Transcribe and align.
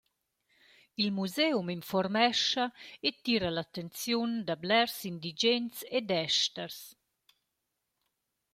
Il 1.01 1.09
museum 1.17 1.67
infuormescha 1.77 2.65
e 3.07 3.09
tira 3.23 3.49
l’attenziun 3.53 4.31
da 4.47 4.55
blers 4.63 4.97
indigens 5.11 5.77
ed 5.97 6.07
esters. 6.25 6.79